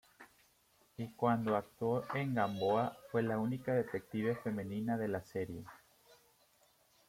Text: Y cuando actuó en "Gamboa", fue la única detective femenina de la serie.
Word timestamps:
Y 0.97 1.11
cuando 1.11 1.55
actuó 1.55 2.05
en 2.15 2.33
"Gamboa", 2.33 2.97
fue 3.11 3.21
la 3.21 3.37
única 3.37 3.71
detective 3.75 4.35
femenina 4.35 4.97
de 4.97 5.07
la 5.07 5.21
serie. 5.21 5.63